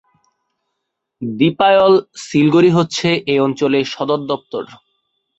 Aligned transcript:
দিপায়ল-সিলগড়ি 1.21 2.69
হচ্ছে 2.77 3.07
এ 3.27 3.35
অঞ্চলের 3.39 3.85
সদরদপ্তর। 3.87 4.63